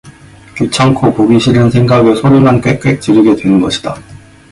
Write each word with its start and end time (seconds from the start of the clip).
귀찮고 0.57 1.13
보기 1.13 1.39
싫은 1.39 1.69
생각에 1.69 2.15
소리만 2.15 2.59
꽥꽥 2.59 2.99
지르게 2.99 3.35
되는 3.35 3.61
것이다. 3.61 3.93